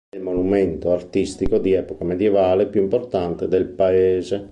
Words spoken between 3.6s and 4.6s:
paese.